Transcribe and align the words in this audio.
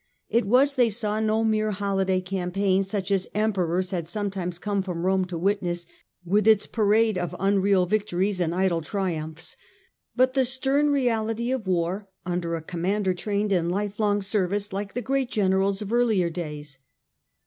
It 0.29 0.45
was, 0.47 0.73
they 0.73 0.89
saw, 0.89 1.19
no 1.19 1.43
mere 1.43 1.69
holiday 1.69 2.21
campaign 2.21 2.81
such 2.81 3.11
as 3.11 3.27
Emperors 3.35 3.91
had 3.91 4.07
sometimes 4.07 4.57
come 4.57 4.81
from 4.81 5.05
Rome 5.05 5.25
to 5.25 5.37
witness, 5.37 5.85
with 6.25 6.47
its 6.47 6.65
parade 6.65 7.19
of 7.19 7.35
unreal 7.39 7.85
victories 7.85 8.39
and 8.39 8.55
idle 8.55 8.81
triumphs, 8.81 9.55
but 10.15 10.33
the 10.33 10.43
stern 10.43 10.89
reality 10.89 11.51
of 11.51 11.67
war 11.67 12.07
under 12.25 12.55
a 12.55 12.63
commander 12.63 13.13
trained 13.13 13.51
in 13.51 13.69
life 13.69 13.99
long 13.99 14.23
service, 14.23 14.73
like 14.73 14.95
the 14.95 15.03
great 15.03 15.29
generals 15.29 15.83
of 15.83 15.93
earlier 15.93 16.31
days. 16.31 16.79